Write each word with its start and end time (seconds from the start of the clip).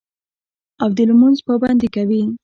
او 0.81 0.89
د 0.97 0.99
لمونځ 1.09 1.37
پابندي 1.47 1.89
کوي 1.95 2.23